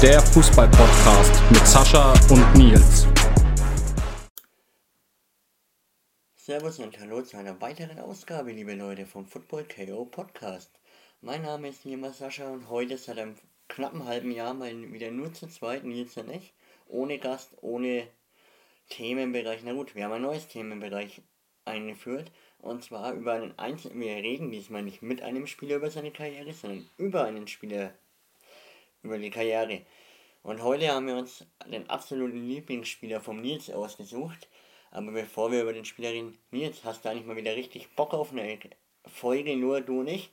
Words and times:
Der 0.00 0.20
Fußball-Podcast 0.20 1.42
mit 1.50 1.66
Sascha 1.66 2.12
und 2.30 2.54
Nils. 2.54 3.08
Servus 6.36 6.78
und 6.78 7.00
hallo 7.00 7.22
zu 7.22 7.36
einer 7.36 7.60
weiteren 7.60 7.98
Ausgabe, 7.98 8.52
liebe 8.52 8.74
Leute, 8.74 9.06
vom 9.06 9.26
Football 9.26 9.64
KO 9.64 10.04
Podcast. 10.04 10.70
Mein 11.20 11.42
Name 11.42 11.70
ist 11.70 11.84
Nima 11.84 12.12
Sascha 12.12 12.48
und 12.48 12.70
heute 12.70 12.96
seit 12.96 13.18
einem 13.18 13.34
knappen 13.66 14.04
halben 14.04 14.30
Jahr 14.30 14.54
mal 14.54 14.70
wieder 14.92 15.10
nur 15.10 15.32
zu 15.32 15.48
zweit, 15.48 15.82
Nils 15.82 16.16
und 16.16 16.30
ich, 16.30 16.54
ohne 16.86 17.18
Gast, 17.18 17.56
ohne 17.60 18.06
Themenbereich. 18.90 19.62
Na 19.64 19.72
gut, 19.72 19.96
wir 19.96 20.04
haben 20.04 20.12
ein 20.12 20.22
neues 20.22 20.46
Themenbereich 20.46 21.22
eingeführt 21.64 22.30
und 22.58 22.84
zwar 22.84 23.14
über 23.14 23.32
einen 23.32 23.58
Einzelnen. 23.58 23.98
Wir 23.98 24.14
reden 24.14 24.52
diesmal 24.52 24.84
nicht 24.84 25.02
mit 25.02 25.22
einem 25.22 25.48
Spieler 25.48 25.74
über 25.74 25.90
seine 25.90 26.12
Karriere, 26.12 26.52
sondern 26.52 26.88
über 26.98 27.24
einen 27.24 27.48
Spieler 27.48 27.94
über 29.08 29.18
die 29.18 29.30
Karriere. 29.30 29.82
Und 30.42 30.62
heute 30.62 30.88
haben 30.92 31.06
wir 31.06 31.16
uns 31.16 31.44
den 31.66 31.88
absoluten 31.90 32.46
Lieblingsspieler 32.46 33.20
vom 33.20 33.40
Nils 33.40 33.70
ausgesucht. 33.70 34.48
Aber 34.90 35.10
bevor 35.12 35.50
wir 35.50 35.62
über 35.62 35.72
den 35.72 35.84
Spieler 35.84 36.10
reden, 36.10 36.38
Nils, 36.50 36.84
hast 36.84 37.04
du 37.04 37.10
eigentlich 37.10 37.26
mal 37.26 37.36
wieder 37.36 37.56
richtig 37.56 37.94
Bock 37.96 38.14
auf 38.14 38.32
eine 38.32 38.58
Folge, 39.06 39.56
nur 39.56 39.80
du 39.80 40.02
nicht? 40.02 40.30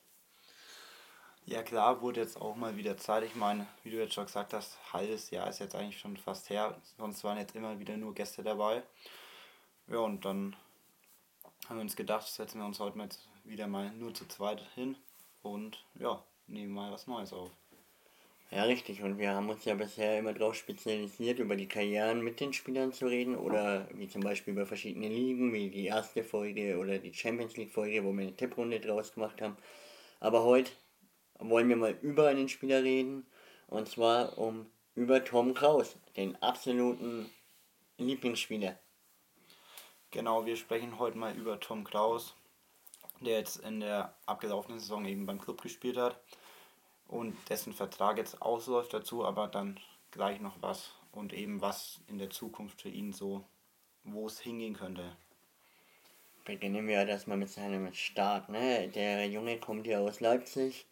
Ja 1.45 1.61
klar, 1.61 2.01
wurde 2.01 2.21
jetzt 2.21 2.41
auch 2.41 2.55
mal 2.55 2.75
wieder 2.75 2.97
Zeit. 2.97 3.23
Ich 3.23 3.35
meine, 3.35 3.67
wie 3.83 3.91
du 3.91 3.97
jetzt 3.97 4.13
schon 4.13 4.25
gesagt 4.25 4.53
hast, 4.53 4.77
halbes 4.93 5.29
Jahr 5.29 5.47
ist 5.47 5.59
jetzt 5.59 5.75
eigentlich 5.75 5.99
schon 5.99 6.17
fast 6.17 6.49
her. 6.49 6.75
Sonst 6.97 7.23
waren 7.23 7.37
jetzt 7.37 7.55
immer 7.55 7.79
wieder 7.79 7.97
nur 7.97 8.15
Gäste 8.15 8.41
dabei. 8.43 8.83
Ja, 9.87 9.99
und 9.99 10.25
dann 10.25 10.55
haben 11.67 11.77
wir 11.77 11.81
uns 11.81 11.95
gedacht, 11.95 12.27
setzen 12.27 12.59
wir 12.59 12.65
uns 12.65 12.79
heute 12.79 12.97
mal 12.97 13.09
wieder 13.43 13.67
mal 13.67 13.91
nur 13.91 14.13
zu 14.13 14.27
zweit 14.27 14.61
hin 14.73 14.95
und 15.43 15.83
ja, 15.99 16.23
nehmen 16.47 16.73
mal 16.73 16.91
was 16.91 17.05
Neues 17.05 17.31
auf. 17.31 17.51
Ja, 18.51 18.63
richtig. 18.63 19.01
Und 19.01 19.17
wir 19.17 19.31
haben 19.31 19.49
uns 19.49 19.65
ja 19.65 19.73
bisher 19.73 20.19
immer 20.19 20.33
darauf 20.33 20.55
spezialisiert, 20.55 21.39
über 21.39 21.55
die 21.55 21.67
Karrieren 21.67 22.21
mit 22.21 22.39
den 22.39 22.53
Spielern 22.53 22.93
zu 22.93 23.07
reden 23.07 23.35
oder 23.35 23.87
wie 23.93 24.07
zum 24.07 24.21
Beispiel 24.21 24.53
über 24.53 24.65
verschiedene 24.65 25.07
Ligen, 25.07 25.51
wie 25.51 25.69
die 25.69 25.85
erste 25.87 26.23
Folge 26.23 26.77
oder 26.77 26.99
die 26.99 27.13
Champions 27.13 27.57
League 27.57 27.71
Folge, 27.71 28.03
wo 28.03 28.13
wir 28.13 28.21
eine 28.21 28.35
Tipprunde 28.35 28.79
draus 28.79 29.13
gemacht 29.13 29.41
haben. 29.41 29.57
Aber 30.19 30.43
heute 30.43 30.71
wollen 31.39 31.69
wir 31.69 31.75
mal 31.75 31.97
über 32.01 32.27
einen 32.27 32.47
Spieler 32.47 32.83
reden 32.83 33.25
und 33.67 33.89
zwar 33.89 34.37
um 34.37 34.67
über 34.93 35.23
Tom 35.25 35.53
Kraus, 35.53 35.97
den 36.15 36.41
absoluten 36.41 37.29
Lieblingsspieler. 37.97 38.77
Genau, 40.11 40.45
wir 40.45 40.55
sprechen 40.55 40.99
heute 40.99 41.17
mal 41.17 41.35
über 41.35 41.59
Tom 41.59 41.83
Kraus, 41.83 42.35
der 43.19 43.39
jetzt 43.39 43.57
in 43.57 43.79
der 43.79 44.15
abgelaufenen 44.27 44.79
Saison 44.79 45.03
eben 45.05 45.25
beim 45.25 45.41
Club 45.41 45.61
gespielt 45.61 45.97
hat 45.97 46.21
und 47.07 47.35
dessen 47.49 47.73
Vertrag 47.73 48.17
jetzt 48.17 48.41
ausläuft 48.41 48.93
dazu, 48.93 49.25
aber 49.25 49.47
dann 49.47 49.79
gleich 50.11 50.39
noch 50.39 50.61
was 50.61 50.91
und 51.11 51.33
eben 51.33 51.61
was 51.61 51.99
in 52.07 52.17
der 52.17 52.29
Zukunft 52.29 52.81
für 52.81 52.89
ihn 52.89 53.13
so, 53.13 53.43
wo 54.03 54.27
es 54.27 54.39
hingehen 54.39 54.75
könnte. 54.75 55.15
Beginnen 56.43 56.87
wir 56.87 57.07
erstmal 57.07 57.37
mit 57.37 57.49
seinem 57.49 57.91
Start. 57.93 58.49
Ne? 58.49 58.87
Der 58.89 59.27
Junge 59.27 59.59
kommt 59.59 59.87
ja 59.87 59.99
aus 59.99 60.19
Leipzig, 60.19 60.85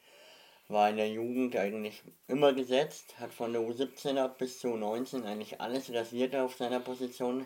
war 0.67 0.89
in 0.89 0.97
der 0.97 1.09
Jugend 1.09 1.55
eigentlich 1.55 2.01
immer 2.27 2.53
gesetzt, 2.53 3.19
hat 3.19 3.33
von 3.33 3.53
der 3.53 3.61
U17 3.61 4.17
ab 4.17 4.39
bis 4.39 4.59
zu 4.59 4.69
U19 4.69 5.25
eigentlich 5.25 5.61
alles 5.61 5.93
rasiert 5.93 6.35
auf 6.35 6.55
seiner 6.55 6.79
Position. 6.79 7.45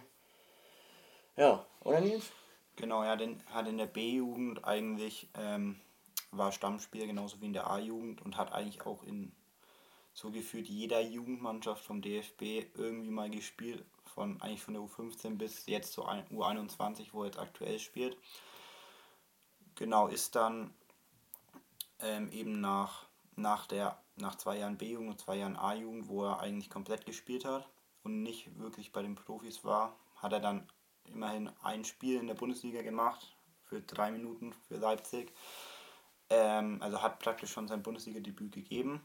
Ja, 1.35 1.65
oder 1.81 1.99
Nils? 1.99 2.31
Genau, 2.77 3.01
er 3.01 3.17
hat 3.51 3.67
in 3.67 3.77
der 3.77 3.87
B-Jugend 3.87 4.63
eigentlich 4.63 5.27
ähm, 5.35 5.79
war 6.31 6.51
Stammspieler 6.51 7.07
genauso 7.07 7.41
wie 7.41 7.45
in 7.45 7.53
der 7.53 7.69
A-Jugend 7.69 8.21
und 8.21 8.37
hat 8.37 8.51
eigentlich 8.51 8.85
auch 8.85 9.03
in 9.03 9.31
so 10.13 10.31
gefühlt 10.31 10.67
jeder 10.67 10.99
Jugendmannschaft 10.99 11.83
vom 11.85 12.01
DFB 12.01 12.65
irgendwie 12.73 13.11
mal 13.11 13.29
gespielt, 13.29 13.85
von 14.03 14.41
eigentlich 14.41 14.63
von 14.63 14.73
der 14.73 14.83
U15 14.83 15.37
bis 15.37 15.67
jetzt 15.67 15.93
zur 15.93 16.09
U21, 16.09 17.09
wo 17.11 17.21
er 17.21 17.27
jetzt 17.27 17.39
aktuell 17.39 17.77
spielt. 17.77 18.17
Genau, 19.75 20.07
ist 20.07 20.35
dann 20.35 20.73
ähm, 21.99 22.31
eben 22.31 22.59
nach, 22.61 23.05
nach, 23.35 23.67
der, 23.67 24.01
nach 24.15 24.35
zwei 24.35 24.57
Jahren 24.57 24.77
B-Jugend 24.77 25.11
und 25.11 25.19
zwei 25.19 25.35
Jahren 25.35 25.55
A-Jugend, 25.55 26.07
wo 26.07 26.25
er 26.25 26.39
eigentlich 26.39 26.71
komplett 26.71 27.05
gespielt 27.05 27.45
hat 27.45 27.69
und 28.01 28.23
nicht 28.23 28.57
wirklich 28.57 28.91
bei 28.91 29.03
den 29.03 29.13
Profis 29.13 29.63
war, 29.63 29.95
hat 30.15 30.33
er 30.33 30.39
dann 30.39 30.67
immerhin 31.05 31.51
ein 31.61 31.85
Spiel 31.85 32.19
in 32.19 32.25
der 32.25 32.33
Bundesliga 32.33 32.81
gemacht 32.81 33.35
für 33.65 33.81
drei 33.81 34.11
Minuten 34.11 34.53
für 34.67 34.77
Leipzig 34.77 35.31
ähm, 36.29 36.81
also 36.81 37.01
hat 37.01 37.19
praktisch 37.19 37.51
schon 37.51 37.67
sein 37.67 37.83
Bundesliga-Debüt 37.83 38.51
gegeben 38.51 39.01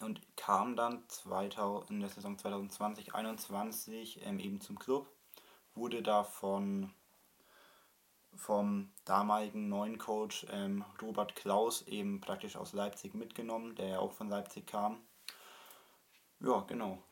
und 0.00 0.20
kam 0.36 0.76
dann 0.76 1.02
2000, 1.08 1.90
in 1.90 2.00
der 2.00 2.08
Saison 2.08 2.36
2020-21 2.36 4.22
ähm, 4.22 4.38
eben 4.38 4.60
zum 4.60 4.78
Club. 4.78 5.08
Wurde 5.74 6.02
da 6.02 6.24
von, 6.24 6.92
vom 8.34 8.90
damaligen 9.04 9.68
neuen 9.68 9.98
Coach 9.98 10.46
ähm, 10.50 10.84
Robert 11.00 11.36
Klaus 11.36 11.82
eben 11.82 12.20
praktisch 12.20 12.56
aus 12.56 12.72
Leipzig 12.72 13.14
mitgenommen, 13.14 13.74
der 13.76 13.88
ja 13.88 13.98
auch 13.98 14.12
von 14.12 14.28
Leipzig 14.28 14.66
kam. 14.66 15.00
Ja, 16.40 16.60
genau. 16.60 17.02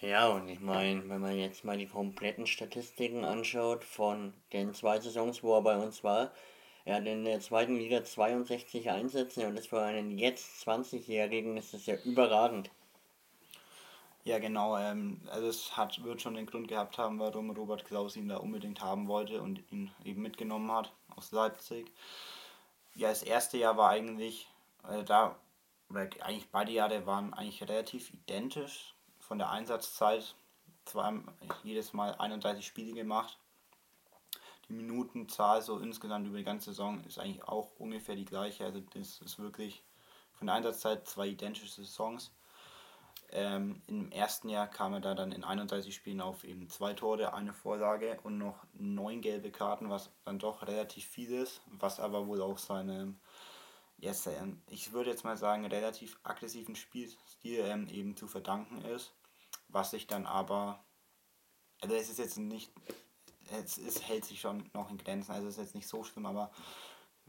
Ja, 0.00 0.28
und 0.30 0.48
ich 0.48 0.58
meine, 0.58 1.08
wenn 1.08 1.20
man 1.20 1.36
jetzt 1.36 1.64
mal 1.64 1.78
die 1.78 1.86
kompletten 1.86 2.48
Statistiken 2.48 3.24
anschaut 3.24 3.84
von 3.84 4.34
den 4.52 4.74
zwei 4.74 4.98
Saisons, 4.98 5.44
wo 5.44 5.54
er 5.54 5.62
bei 5.62 5.76
uns 5.76 6.02
war, 6.02 6.32
er 6.84 6.96
hat 6.96 7.06
in 7.06 7.24
der 7.24 7.40
zweiten 7.40 7.76
Liga 7.76 8.02
62 8.02 8.90
Einsätze 8.90 9.46
und 9.46 9.56
das 9.56 9.66
für 9.66 9.80
einen 9.82 10.18
jetzt 10.18 10.66
20-Jährigen 10.66 11.56
ist 11.56 11.74
das 11.74 11.86
ja 11.86 11.94
überragend. 12.04 12.70
Ja, 14.24 14.38
genau. 14.38 14.76
Ähm, 14.76 15.20
also 15.30 15.48
es 15.48 15.76
hat, 15.76 16.02
wird 16.04 16.22
schon 16.22 16.34
den 16.34 16.46
Grund 16.46 16.68
gehabt 16.68 16.98
haben, 16.98 17.18
warum 17.18 17.50
Robert 17.50 17.84
Klaus 17.84 18.16
ihn 18.16 18.28
da 18.28 18.36
unbedingt 18.38 18.80
haben 18.80 19.08
wollte 19.08 19.42
und 19.42 19.62
ihn 19.70 19.90
eben 20.04 20.22
mitgenommen 20.22 20.70
hat 20.72 20.92
aus 21.16 21.32
Leipzig. 21.32 21.92
Ja, 22.94 23.08
das 23.08 23.22
erste 23.22 23.58
Jahr 23.58 23.76
war 23.76 23.90
eigentlich, 23.90 24.48
äh, 24.88 25.04
da, 25.04 25.36
oder 25.88 26.02
eigentlich 26.20 26.48
beide 26.50 26.72
Jahre 26.72 27.06
waren 27.06 27.32
eigentlich 27.34 27.62
relativ 27.62 28.12
identisch 28.12 28.94
von 29.20 29.38
der 29.38 29.50
Einsatzzeit. 29.50 30.34
Zwar 30.84 31.22
jedes 31.62 31.92
Mal 31.92 32.14
31 32.16 32.66
Spiele 32.66 32.92
gemacht 32.92 33.38
die 34.72 34.76
Minutenzahl 34.76 35.60
so 35.60 35.78
insgesamt 35.78 36.26
über 36.26 36.38
die 36.38 36.44
ganze 36.44 36.70
Saison 36.70 37.04
ist 37.04 37.18
eigentlich 37.18 37.44
auch 37.44 37.72
ungefähr 37.78 38.16
die 38.16 38.24
gleiche. 38.24 38.64
Also 38.64 38.80
das 38.80 39.20
ist 39.20 39.38
wirklich 39.38 39.84
von 40.32 40.46
der 40.46 40.56
Einsatzzeit 40.56 41.06
zwei 41.06 41.28
identische 41.28 41.68
Saisons. 41.68 42.32
Ähm, 43.30 43.82
Im 43.86 44.10
ersten 44.10 44.48
Jahr 44.48 44.66
kam 44.66 44.94
er 44.94 45.00
da 45.00 45.14
dann 45.14 45.32
in 45.32 45.44
31 45.44 45.94
Spielen 45.94 46.20
auf 46.20 46.44
eben 46.44 46.68
zwei 46.68 46.94
Tore, 46.94 47.34
eine 47.34 47.52
Vorlage 47.52 48.18
und 48.24 48.38
noch 48.38 48.64
neun 48.72 49.20
gelbe 49.20 49.50
Karten, 49.50 49.90
was 49.90 50.10
dann 50.24 50.38
doch 50.38 50.66
relativ 50.66 51.06
viel 51.06 51.32
ist, 51.32 51.60
was 51.66 52.00
aber 52.00 52.26
wohl 52.26 52.42
auch 52.42 52.58
seinem, 52.58 53.20
yes, 53.98 54.28
ich 54.68 54.92
würde 54.92 55.10
jetzt 55.10 55.24
mal 55.24 55.36
sagen, 55.36 55.64
relativ 55.66 56.18
aggressiven 56.22 56.76
Spielstil 56.76 57.60
ähm, 57.60 57.88
eben 57.88 58.16
zu 58.16 58.26
verdanken 58.26 58.82
ist, 58.82 59.12
was 59.68 59.92
sich 59.92 60.06
dann 60.06 60.26
aber, 60.26 60.82
also 61.80 61.94
es 61.94 62.10
ist 62.10 62.18
jetzt 62.18 62.38
nicht 62.38 62.70
es, 63.50 63.78
es 63.78 64.06
hält 64.08 64.24
sich 64.24 64.40
schon 64.40 64.70
noch 64.74 64.90
in 64.90 64.98
Grenzen. 64.98 65.32
Also 65.32 65.48
es 65.48 65.54
ist 65.54 65.64
jetzt 65.64 65.74
nicht 65.74 65.88
so 65.88 66.04
schlimm, 66.04 66.26
aber 66.26 66.50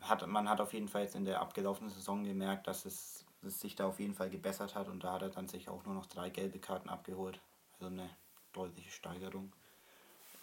hat, 0.02 0.26
man 0.28 0.50
hat 0.50 0.62
auf 0.62 0.74
jeden 0.74 0.88
Fall 0.88 1.04
jetzt 1.04 1.16
in 1.16 1.26
der 1.26 1.42
abgelaufenen 1.42 1.92
Saison 1.92 2.24
gemerkt, 2.24 2.68
dass 2.68 2.86
es, 2.86 3.26
es 3.46 3.60
sich 3.60 3.76
da 3.76 3.88
auf 3.88 4.00
jeden 4.00 4.14
Fall 4.14 4.30
gebessert 4.30 4.76
hat 4.76 4.88
und 4.88 5.04
da 5.04 5.14
hat 5.14 5.22
er 5.22 5.30
dann 5.30 5.48
sich 5.48 5.70
auch 5.70 5.86
nur 5.86 5.96
noch 5.96 6.06
drei 6.08 6.30
gelbe 6.30 6.60
Karten 6.60 6.90
abgeholt. 6.90 7.40
Also 7.80 7.88
eine 7.88 8.10
deutliche 8.54 8.92
Steigerung. 8.92 9.52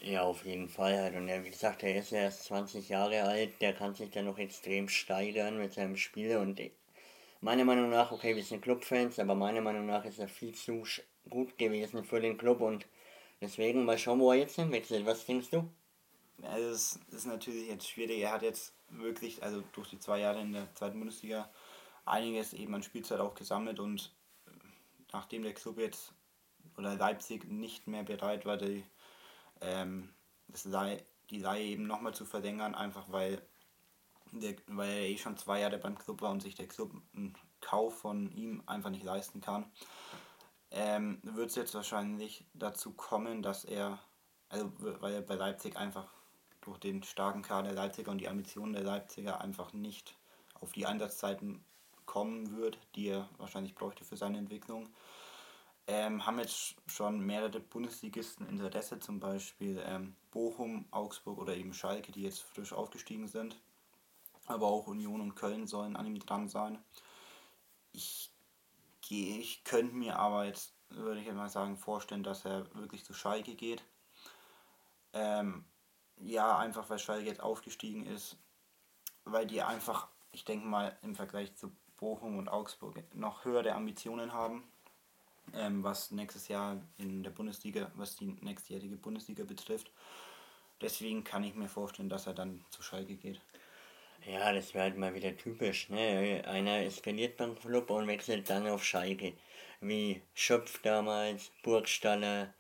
Ja, 0.00 0.22
auf 0.22 0.46
jeden 0.46 0.68
Fall 0.68 0.98
halt. 0.98 1.14
Und 1.14 1.28
ja, 1.28 1.44
wie 1.44 1.50
gesagt, 1.50 1.82
er 1.82 1.96
ist 1.96 2.12
erst 2.12 2.44
20 2.44 2.88
Jahre 2.88 3.22
alt, 3.22 3.60
der 3.60 3.74
kann 3.74 3.94
sich 3.94 4.10
dann 4.10 4.24
noch 4.24 4.38
extrem 4.38 4.88
steigern 4.88 5.58
mit 5.58 5.74
seinem 5.74 5.96
Spiel 5.96 6.38
und 6.38 6.60
meiner 7.42 7.64
Meinung 7.64 7.90
nach, 7.90 8.10
okay, 8.10 8.34
wir 8.34 8.42
sind 8.42 8.62
Clubfans, 8.62 9.18
aber 9.18 9.34
meiner 9.34 9.60
Meinung 9.60 9.86
nach 9.86 10.04
ist 10.04 10.18
er 10.18 10.28
viel 10.28 10.54
zu 10.54 10.84
gut 11.28 11.58
gewesen 11.58 12.02
für 12.04 12.20
den 12.20 12.38
Club 12.38 12.60
und 12.60 12.86
Deswegen 13.40 13.84
mal 13.84 13.98
schauen, 13.98 14.20
wo 14.20 14.32
er 14.32 14.38
jetzt 14.38 14.56
hinwechselt. 14.56 15.06
Was 15.06 15.24
denkst 15.24 15.50
du? 15.50 15.68
Also 16.42 16.68
es 16.70 17.00
ist 17.10 17.26
natürlich 17.26 17.68
jetzt 17.68 17.88
schwierig. 17.88 18.20
Er 18.20 18.32
hat 18.32 18.42
jetzt 18.42 18.74
wirklich, 18.90 19.42
also 19.42 19.62
durch 19.72 19.88
die 19.88 19.98
zwei 19.98 20.20
Jahre 20.20 20.40
in 20.40 20.52
der 20.52 20.74
zweiten 20.74 20.98
Bundesliga, 20.98 21.50
einiges 22.04 22.52
eben 22.52 22.74
an 22.74 22.82
Spielzeit 22.82 23.20
auch 23.20 23.34
gesammelt 23.34 23.78
und 23.78 24.12
nachdem 25.12 25.42
der 25.42 25.54
Club 25.54 25.78
jetzt 25.78 26.12
oder 26.76 26.94
Leipzig 26.96 27.44
nicht 27.44 27.86
mehr 27.86 28.02
bereit 28.02 28.46
war, 28.46 28.56
die, 28.56 28.84
ähm, 29.60 30.10
das 30.48 30.64
Leih, 30.64 31.02
die 31.30 31.38
Leihe 31.38 31.64
eben 31.64 31.86
nochmal 31.86 32.14
zu 32.14 32.24
verlängern, 32.24 32.74
einfach 32.74 33.10
weil, 33.10 33.42
der, 34.32 34.56
weil 34.66 34.90
er 34.90 35.08
eh 35.08 35.18
schon 35.18 35.36
zwei 35.36 35.60
Jahre 35.60 35.78
beim 35.78 35.98
Club 35.98 36.22
war 36.22 36.30
und 36.30 36.42
sich 36.42 36.54
der 36.54 36.68
Club 36.68 36.92
einen 37.14 37.34
Kauf 37.60 37.98
von 37.98 38.32
ihm 38.32 38.62
einfach 38.66 38.90
nicht 38.90 39.04
leisten 39.04 39.40
kann, 39.40 39.70
ähm, 40.70 41.18
wird 41.22 41.50
es 41.50 41.56
jetzt 41.56 41.74
wahrscheinlich 41.74 42.44
dazu 42.54 42.92
kommen, 42.92 43.42
dass 43.42 43.64
er, 43.64 43.98
also 44.48 44.70
weil 44.78 45.14
er 45.14 45.22
bei 45.22 45.34
Leipzig 45.34 45.76
einfach 45.76 46.08
durch 46.60 46.78
den 46.78 47.02
starken 47.02 47.42
Kader 47.42 47.68
der 47.68 47.76
Leipziger 47.76 48.10
und 48.10 48.18
die 48.18 48.28
Ambitionen 48.28 48.72
der 48.72 48.82
Leipziger 48.82 49.40
einfach 49.40 49.72
nicht 49.72 50.16
auf 50.60 50.72
die 50.72 50.86
Einsatzzeiten 50.86 51.64
kommen 52.06 52.56
wird, 52.56 52.78
die 52.94 53.08
er 53.08 53.28
wahrscheinlich 53.38 53.74
bräuchte 53.74 54.04
für 54.04 54.16
seine 54.16 54.38
Entwicklung. 54.38 54.88
Ähm, 55.86 56.24
haben 56.24 56.38
jetzt 56.38 56.76
schon 56.86 57.20
mehrere 57.20 57.60
Bundesligisten 57.60 58.48
Interesse, 58.48 59.00
zum 59.00 59.18
Beispiel 59.18 59.82
ähm, 59.84 60.14
Bochum, 60.30 60.84
Augsburg 60.90 61.38
oder 61.38 61.56
eben 61.56 61.72
Schalke, 61.72 62.12
die 62.12 62.22
jetzt 62.22 62.42
frisch 62.42 62.72
aufgestiegen 62.72 63.26
sind. 63.26 63.60
Aber 64.46 64.66
auch 64.66 64.86
Union 64.86 65.20
und 65.20 65.34
Köln 65.34 65.66
sollen 65.66 65.96
an 65.96 66.06
ihm 66.06 66.18
dran 66.18 66.48
sein. 66.48 66.78
Ich, 67.92 68.30
ich 69.10 69.64
könnte 69.64 69.94
mir 69.94 70.18
aber 70.18 70.44
jetzt, 70.44 70.74
würde 70.90 71.20
ich 71.20 71.32
mal 71.32 71.48
sagen, 71.48 71.76
vorstellen, 71.76 72.22
dass 72.22 72.44
er 72.44 72.72
wirklich 72.74 73.04
zu 73.04 73.12
Schalke 73.12 73.54
geht. 73.54 73.82
Ähm, 75.12 75.64
ja, 76.20 76.58
einfach 76.58 76.88
weil 76.90 76.98
Schalke 76.98 77.26
jetzt 77.26 77.42
aufgestiegen 77.42 78.06
ist, 78.06 78.36
weil 79.24 79.46
die 79.46 79.62
einfach, 79.62 80.08
ich 80.32 80.44
denke 80.44 80.66
mal, 80.66 80.96
im 81.02 81.14
Vergleich 81.14 81.54
zu 81.56 81.72
Bochum 81.96 82.38
und 82.38 82.48
Augsburg 82.48 83.02
noch 83.14 83.44
höhere 83.44 83.74
Ambitionen 83.74 84.32
haben, 84.32 84.64
ähm, 85.54 85.82
was 85.82 86.10
nächstes 86.10 86.48
Jahr 86.48 86.80
in 86.96 87.22
der 87.22 87.30
Bundesliga, 87.30 87.90
was 87.94 88.16
die 88.16 88.26
nächstjährige 88.40 88.96
Bundesliga 88.96 89.44
betrifft. 89.44 89.90
Deswegen 90.80 91.24
kann 91.24 91.44
ich 91.44 91.54
mir 91.54 91.68
vorstellen, 91.68 92.08
dass 92.08 92.26
er 92.26 92.34
dann 92.34 92.64
zu 92.70 92.82
Schalke 92.82 93.16
geht. 93.16 93.40
Ja, 94.26 94.52
das 94.52 94.74
wäre 94.74 94.84
halt 94.84 94.96
mal 94.98 95.14
wieder 95.14 95.36
typisch. 95.36 95.88
Ne? 95.88 96.42
Einer 96.46 96.82
eskaliert 96.84 97.36
beim 97.36 97.58
Club 97.58 97.90
und 97.90 98.06
wechselt 98.06 98.48
dann 98.50 98.66
auf 98.68 98.84
Schalke. 98.84 99.32
Wie 99.80 100.20
Schöpf 100.34 100.80
damals, 100.82 101.50
Burgstaller 101.62 102.52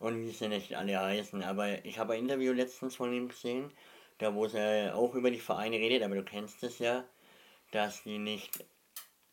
und 0.00 0.20
wie 0.20 0.30
sie 0.30 0.48
nicht 0.48 0.74
alle 0.74 1.00
heißen. 1.00 1.42
Aber 1.42 1.84
ich 1.84 1.98
habe 1.98 2.14
ein 2.14 2.20
Interview 2.20 2.52
letztens 2.52 2.96
von 2.96 3.12
ihm 3.12 3.28
gesehen, 3.28 3.72
da 4.18 4.34
wo 4.34 4.46
er 4.46 4.96
auch 4.96 5.14
über 5.14 5.30
die 5.30 5.38
Vereine 5.40 5.76
redet, 5.76 6.02
aber 6.02 6.16
du 6.16 6.24
kennst 6.24 6.62
es 6.62 6.78
ja, 6.78 7.04
dass 7.70 8.02
die 8.02 8.18
nicht 8.18 8.64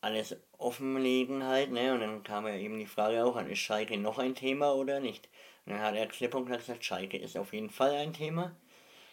alles 0.00 0.36
offenlegen 0.58 1.44
halt, 1.44 1.72
ne? 1.72 1.94
Und 1.94 2.00
dann 2.00 2.22
kam 2.22 2.46
ja 2.46 2.54
eben 2.56 2.78
die 2.78 2.86
Frage 2.86 3.24
auch 3.24 3.36
an, 3.36 3.50
ist 3.50 3.58
Schalke 3.60 3.96
noch 3.98 4.18
ein 4.18 4.34
Thema 4.34 4.74
oder 4.74 5.00
nicht? 5.00 5.28
Und 5.66 5.72
dann 5.72 5.82
hat 5.82 5.94
er 5.96 6.06
klipp 6.06 6.34
und 6.34 6.46
klar 6.46 6.58
gesagt, 6.58 6.84
Schalke 6.84 7.16
ist 7.18 7.36
auf 7.36 7.52
jeden 7.52 7.70
Fall 7.70 7.92
ein 7.96 8.12
Thema. 8.12 8.54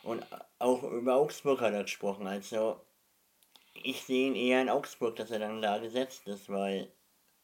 Und 0.03 0.25
auch 0.59 0.83
über 0.83 1.15
Augsburg 1.15 1.61
hat 1.61 1.73
er 1.73 1.83
gesprochen. 1.83 2.27
Also 2.27 2.79
ich 3.73 4.03
sehe 4.03 4.27
ihn 4.27 4.35
eher 4.35 4.61
in 4.61 4.69
Augsburg, 4.69 5.15
dass 5.15 5.31
er 5.31 5.39
dann 5.39 5.61
da 5.61 5.77
gesetzt 5.77 6.27
ist, 6.27 6.49
weil 6.49 6.91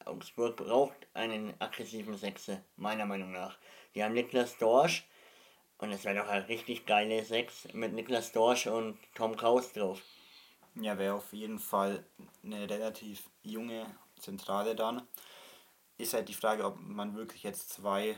Augsburg 0.06 0.56
braucht 0.56 1.08
einen 1.14 1.54
aggressiven 1.60 2.18
Sechse, 2.18 2.64
meiner 2.76 3.06
Meinung 3.06 3.32
nach. 3.32 3.58
Die 3.94 4.04
haben 4.04 4.14
Niklas 4.14 4.58
Dorsch 4.58 5.06
und 5.78 5.92
es 5.92 6.04
wäre 6.06 6.18
doch 6.18 6.28
ein 6.28 6.44
richtig 6.44 6.86
geile 6.86 7.24
Sechs 7.24 7.68
mit 7.74 7.94
Niklas 7.94 8.32
Dorsch 8.32 8.68
und 8.68 8.98
Tom 9.16 9.36
Kraus 9.36 9.74
drauf. 9.74 10.02
Ja, 10.76 10.98
wäre 10.98 11.16
auf 11.16 11.34
jeden 11.34 11.60
Fall 11.60 12.06
eine 12.44 12.70
relativ 12.70 13.24
junge 13.42 13.86
Zentrale 14.20 14.76
dann. 14.76 15.08
Ist 15.98 16.14
halt 16.14 16.30
die 16.30 16.34
Frage, 16.34 16.66
ob 16.66 16.80
man 16.80 17.16
wirklich 17.16 17.44
jetzt 17.44 17.70
zwei 17.70 18.18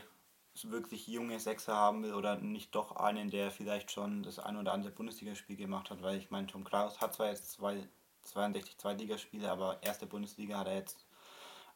wirklich 0.70 1.06
junge 1.06 1.38
Sechser 1.38 1.74
haben 1.74 2.02
will 2.02 2.14
oder 2.14 2.36
nicht 2.36 2.74
doch 2.74 2.96
einen, 2.96 3.30
der 3.30 3.50
vielleicht 3.50 3.90
schon 3.90 4.22
das 4.22 4.38
ein 4.38 4.56
oder 4.56 4.72
andere 4.72 4.92
Bundesligaspiel 4.92 5.56
gemacht 5.56 5.90
hat, 5.90 6.02
weil 6.02 6.18
ich 6.18 6.30
meine, 6.30 6.46
Tom 6.46 6.64
Kraus 6.64 7.00
hat 7.00 7.14
zwar 7.14 7.28
jetzt 7.28 7.52
zwei, 7.52 7.88
62 8.22 8.76
Zweitligaspiele, 8.76 9.50
aber 9.50 9.82
erste 9.82 10.06
Bundesliga 10.06 10.58
hat 10.58 10.66
er 10.66 10.76
jetzt 10.76 11.06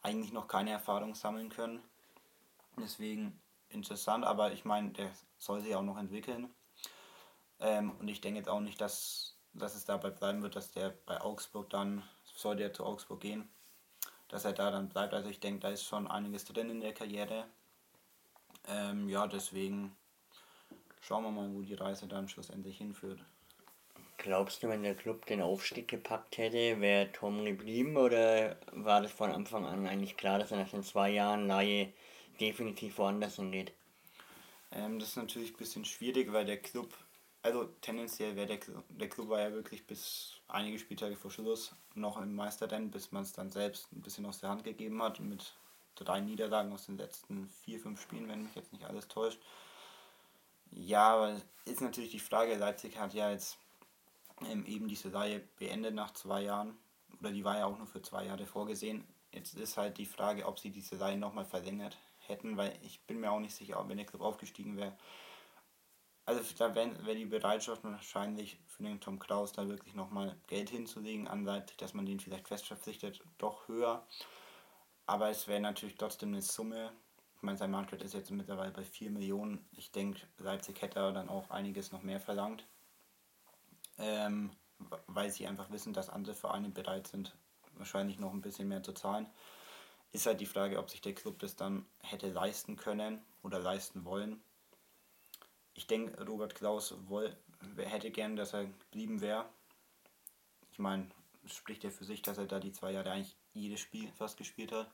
eigentlich 0.01 0.33
noch 0.33 0.47
keine 0.47 0.71
Erfahrung 0.71 1.15
sammeln 1.15 1.49
können. 1.49 1.81
Deswegen 2.77 3.39
interessant, 3.69 4.25
aber 4.25 4.51
ich 4.51 4.65
meine, 4.65 4.91
der 4.91 5.11
soll 5.37 5.61
sich 5.61 5.75
auch 5.75 5.81
noch 5.81 5.97
entwickeln. 5.97 6.53
Ähm, 7.59 7.93
und 7.99 8.07
ich 8.07 8.21
denke 8.21 8.39
jetzt 8.39 8.49
auch 8.49 8.59
nicht, 8.59 8.79
dass 8.81 9.35
dass 9.55 9.75
es 9.75 9.85
dabei 9.85 10.09
bleiben 10.09 10.41
wird, 10.41 10.55
dass 10.55 10.71
der 10.71 10.93
bei 11.05 11.19
Augsburg 11.21 11.69
dann, 11.69 12.03
sollte 12.35 12.63
er 12.63 12.73
zu 12.73 12.85
Augsburg 12.85 13.21
gehen, 13.21 13.47
dass 14.27 14.45
er 14.45 14.53
da 14.53 14.69
dann 14.69 14.89
bleibt. 14.89 15.13
Also 15.13 15.29
ich 15.29 15.39
denke, 15.39 15.61
da 15.61 15.69
ist 15.69 15.85
schon 15.85 16.07
einiges 16.07 16.45
drin 16.45 16.69
in 16.69 16.81
der 16.81 16.93
Karriere. 16.93 17.45
Ähm, 18.67 19.09
ja, 19.09 19.27
deswegen 19.27 19.95
schauen 21.01 21.23
wir 21.23 21.31
mal, 21.31 21.53
wo 21.53 21.61
die 21.61 21.73
Reise 21.73 22.07
dann 22.07 22.27
schlussendlich 22.27 22.77
hinführt. 22.77 23.19
Glaubst 24.17 24.63
du, 24.63 24.69
wenn 24.69 24.83
der 24.83 24.95
Club 24.95 25.25
den 25.25 25.41
Aufstieg 25.41 25.87
gepackt 25.87 26.37
hätte, 26.37 26.79
wäre 26.81 27.11
Tom 27.11 27.45
geblieben 27.45 27.97
oder 27.97 28.57
war 28.71 29.01
das 29.01 29.11
von 29.11 29.31
Anfang 29.31 29.65
an 29.65 29.87
eigentlich 29.87 30.17
klar, 30.17 30.39
dass 30.39 30.51
er 30.51 30.57
nach 30.57 30.69
den 30.69 30.83
zwei 30.83 31.11
Jahren 31.11 31.47
Laie 31.47 31.93
definitiv 32.39 32.97
woanders 32.97 33.35
hingeht? 33.35 33.73
Ähm, 34.71 34.99
das 34.99 35.09
ist 35.09 35.17
natürlich 35.17 35.53
ein 35.53 35.57
bisschen 35.57 35.85
schwierig, 35.85 36.31
weil 36.31 36.45
der 36.45 36.57
Club 36.57 36.93
also 37.45 37.65
tendenziell 37.79 38.35
wäre 38.35 38.47
der, 38.47 38.59
der 38.89 39.07
Club 39.07 39.29
war 39.29 39.39
ja 39.39 39.51
wirklich 39.51 39.85
bis 39.85 40.41
einige 40.47 40.79
Spieltage 40.79 41.15
vor 41.15 41.29
Schluss 41.29 41.75
noch 41.93 42.19
im 42.19 42.33
Meisterrennen, 42.33 42.89
bis 42.89 43.11
man 43.11 43.21
es 43.21 43.33
dann 43.33 43.51
selbst 43.51 43.93
ein 43.93 44.01
bisschen 44.01 44.25
aus 44.25 44.39
der 44.39 44.49
Hand 44.49 44.63
gegeben 44.63 44.99
hat 45.03 45.19
mit 45.19 45.53
drei 46.03 46.19
Niederlagen 46.19 46.71
aus 46.73 46.85
den 46.85 46.97
letzten 46.97 47.47
vier, 47.63 47.79
fünf 47.79 48.01
Spielen, 48.01 48.27
wenn 48.27 48.43
mich 48.43 48.55
jetzt 48.55 48.73
nicht 48.73 48.85
alles 48.85 49.07
täuscht. 49.07 49.39
Ja, 50.71 51.09
aber 51.09 51.41
ist 51.65 51.81
natürlich 51.81 52.11
die 52.11 52.19
Frage, 52.19 52.55
Leipzig 52.55 52.97
hat 52.97 53.13
ja 53.13 53.31
jetzt 53.31 53.57
ähm, 54.45 54.65
eben 54.65 54.87
diese 54.87 55.13
Reihe 55.13 55.41
beendet 55.57 55.95
nach 55.95 56.11
zwei 56.13 56.41
Jahren, 56.41 56.77
oder 57.19 57.31
die 57.31 57.45
war 57.45 57.57
ja 57.57 57.65
auch 57.65 57.77
nur 57.77 57.87
für 57.87 58.01
zwei 58.01 58.25
Jahre 58.25 58.45
vorgesehen. 58.45 59.05
Jetzt 59.31 59.55
ist 59.55 59.77
halt 59.77 59.97
die 59.97 60.05
Frage, 60.05 60.45
ob 60.45 60.59
sie 60.59 60.71
diese 60.71 60.99
Reihe 60.99 61.17
nochmal 61.17 61.45
verlängert 61.45 61.97
hätten, 62.19 62.57
weil 62.57 62.77
ich 62.83 62.99
bin 63.01 63.19
mir 63.19 63.31
auch 63.31 63.39
nicht 63.39 63.55
sicher, 63.55 63.83
wenn 63.87 63.97
der 63.97 64.05
Club 64.05 64.21
aufgestiegen 64.21 64.77
wäre, 64.77 64.93
also 66.25 66.41
da 66.57 66.73
wäre 66.73 67.05
wär 67.05 67.15
die 67.15 67.25
Bereitschaft 67.25 67.83
wahrscheinlich 67.83 68.57
für 68.67 68.83
den 68.83 68.99
Tom 68.99 69.19
Kraus 69.19 69.51
da 69.51 69.67
wirklich 69.67 69.93
nochmal 69.93 70.35
Geld 70.47 70.69
hinzulegen 70.71 71.27
an 71.27 71.45
Leipzig, 71.45 71.77
dass 71.77 71.93
man 71.93 72.05
den 72.05 72.19
vielleicht 72.19 72.47
fest 72.47 72.65
verpflichtet, 72.65 73.21
doch 73.37 73.67
höher. 73.67 74.03
Aber 75.05 75.29
es 75.29 75.47
wäre 75.47 75.59
natürlich 75.59 75.95
trotzdem 75.95 76.29
eine 76.29 76.41
Summe. 76.41 76.91
Ich 77.35 77.43
meine, 77.43 77.57
sein 77.57 77.71
Marktwert 77.71 78.01
ist 78.01 78.13
jetzt 78.13 78.31
mittlerweile 78.31 78.71
bei 78.71 78.83
4 78.83 79.11
Millionen. 79.11 79.67
Ich 79.73 79.91
denke, 79.91 80.21
Leipzig 80.37 80.81
hätte 80.81 81.13
dann 81.13 81.29
auch 81.29 81.49
einiges 81.51 81.91
noch 81.91 82.01
mehr 82.01 82.19
verlangt. 82.19 82.65
Ähm, 83.97 84.51
weil 85.07 85.29
sie 85.29 85.47
einfach 85.47 85.71
wissen, 85.71 85.93
dass 85.93 86.09
andere 86.09 86.35
Vereine 86.35 86.69
bereit 86.69 87.07
sind, 87.07 87.35
wahrscheinlich 87.77 88.19
noch 88.19 88.33
ein 88.33 88.41
bisschen 88.41 88.67
mehr 88.67 88.83
zu 88.83 88.93
zahlen. 88.93 89.27
Ist 90.11 90.25
halt 90.25 90.41
die 90.41 90.45
Frage, 90.45 90.79
ob 90.79 90.89
sich 90.89 91.01
der 91.01 91.15
Club 91.15 91.39
das 91.39 91.55
dann 91.55 91.85
hätte 91.99 92.29
leisten 92.29 92.75
können 92.75 93.21
oder 93.41 93.59
leisten 93.59 94.05
wollen 94.05 94.41
ich 95.75 95.87
denke, 95.87 96.25
Robert 96.25 96.55
Klaus 96.55 96.95
woll, 97.07 97.35
hätte 97.77 98.09
gern, 98.09 98.35
dass 98.35 98.53
er 98.53 98.65
geblieben 98.65 99.21
wäre. 99.21 99.45
Ich 100.71 100.79
meine, 100.79 101.09
spricht 101.47 101.83
ja 101.83 101.89
für 101.89 102.05
sich, 102.05 102.21
dass 102.21 102.37
er 102.37 102.45
da 102.45 102.59
die 102.59 102.71
zwei 102.71 102.91
Jahre 102.91 103.11
eigentlich 103.11 103.35
jedes 103.53 103.79
Spiel 103.79 104.11
fast 104.17 104.37
gespielt 104.37 104.71
hat. 104.71 104.91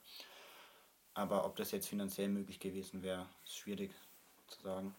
Aber 1.14 1.46
ob 1.46 1.56
das 1.56 1.72
jetzt 1.72 1.88
finanziell 1.88 2.30
möglich 2.30 2.60
gewesen 2.60 3.04
wäre, 3.04 3.28
ist 3.46 3.58
schwierig 3.58 3.92
zu 4.48 4.62
sagen. 4.62 4.96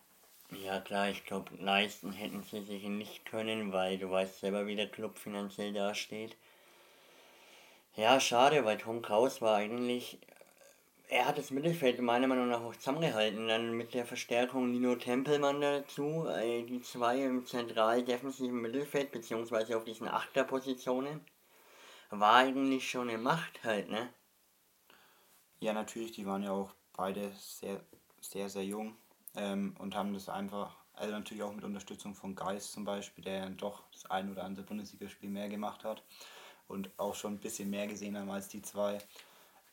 Ja 0.50 0.80
klar, 0.80 1.08
ich 1.08 1.24
glaube, 1.24 1.54
leisten 1.56 2.12
hätten 2.12 2.42
sie 2.42 2.62
sich 2.62 2.82
nicht 2.84 3.24
können, 3.24 3.72
weil 3.72 3.98
du 3.98 4.10
weißt 4.10 4.40
selber, 4.40 4.66
wie 4.66 4.76
der 4.76 4.90
Club 4.90 5.18
finanziell 5.18 5.72
dasteht. 5.72 6.36
Ja, 7.96 8.20
schade, 8.20 8.64
weil 8.64 8.78
Tom 8.78 9.00
Kraus 9.02 9.40
war 9.40 9.56
eigentlich 9.56 10.18
er 11.12 11.26
hat 11.26 11.36
das 11.36 11.50
Mittelfeld 11.50 12.00
meiner 12.00 12.26
Meinung 12.26 12.48
nach 12.48 12.62
auch 12.62 12.74
zusammengehalten. 12.74 13.46
Dann 13.46 13.76
mit 13.76 13.92
der 13.92 14.06
Verstärkung 14.06 14.70
Nino 14.70 14.96
Tempelmann 14.96 15.60
dazu, 15.60 16.26
äh, 16.26 16.62
die 16.62 16.80
zwei 16.80 17.22
im 17.22 17.44
zentral 17.44 18.02
defensiven 18.02 18.62
Mittelfeld, 18.62 19.12
beziehungsweise 19.12 19.76
auf 19.76 19.84
diesen 19.84 20.08
Achterpositionen, 20.08 21.20
war 22.20 22.34
eigentlich 22.34 22.90
schon 22.90 23.08
eine 23.08 23.18
Macht 23.18 23.64
halt, 23.64 23.90
ne? 23.90 24.12
Ja, 25.60 25.72
natürlich, 25.72 26.12
die 26.12 26.26
waren 26.26 26.42
ja 26.42 26.50
auch 26.50 26.74
beide 26.92 27.32
sehr, 27.36 27.80
sehr, 28.20 28.48
sehr 28.48 28.64
jung 28.64 28.96
ähm, 29.34 29.74
und 29.78 29.94
haben 29.94 30.12
das 30.12 30.28
einfach, 30.28 30.76
also 30.94 31.12
natürlich 31.12 31.42
auch 31.42 31.54
mit 31.54 31.64
Unterstützung 31.64 32.14
von 32.14 32.34
Geist 32.34 32.72
zum 32.72 32.84
Beispiel, 32.84 33.24
der 33.24 33.36
ja 33.36 33.48
doch 33.48 33.84
das 33.92 34.06
ein 34.06 34.30
oder 34.30 34.44
andere 34.44 34.64
Bundesligaspiel 34.64 35.30
mehr 35.30 35.48
gemacht 35.48 35.84
hat 35.84 36.02
und 36.68 36.90
auch 36.98 37.14
schon 37.14 37.34
ein 37.34 37.40
bisschen 37.40 37.70
mehr 37.70 37.86
gesehen 37.86 38.16
haben 38.18 38.30
als 38.30 38.48
die 38.48 38.62
zwei 38.62 38.98